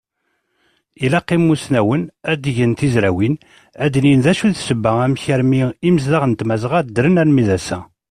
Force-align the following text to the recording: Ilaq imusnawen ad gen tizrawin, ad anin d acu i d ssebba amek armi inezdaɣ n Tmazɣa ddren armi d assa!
Ilaq 1.05 1.29
imusnawen 1.35 2.01
ad 2.31 2.43
gen 2.55 2.73
tizrawin, 2.79 3.35
ad 3.83 3.93
anin 3.97 4.23
d 4.25 4.27
acu 4.31 4.43
i 4.47 4.51
d 4.53 4.55
ssebba 4.59 4.91
amek 5.05 5.23
armi 5.35 5.61
inezdaɣ 5.87 6.23
n 6.25 6.33
Tmazɣa 6.39 6.79
ddren 6.85 7.21
armi 7.21 7.43
d 7.47 7.49
assa! 7.57 7.79